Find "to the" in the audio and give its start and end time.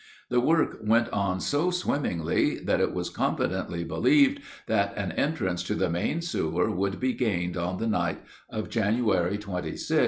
5.65-5.91